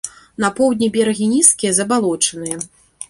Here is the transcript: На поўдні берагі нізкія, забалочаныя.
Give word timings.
На 0.45 0.49
поўдні 0.59 0.87
берагі 0.95 1.27
нізкія, 1.35 1.75
забалочаныя. 1.81 2.57